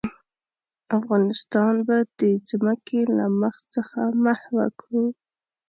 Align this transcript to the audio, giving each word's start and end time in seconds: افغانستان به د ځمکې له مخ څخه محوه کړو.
افغانستان 0.97 1.73
به 1.87 1.97
د 2.19 2.21
ځمکې 2.49 3.01
له 3.17 3.25
مخ 3.41 3.55
څخه 3.73 4.01
محوه 4.23 4.65
کړو. 4.79 5.05